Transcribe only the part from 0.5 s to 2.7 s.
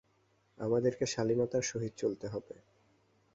আমাদেরকে শালীনতার সহিত চলতে হবে।